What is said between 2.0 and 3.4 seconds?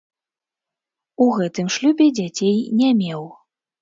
дзяцей не меў.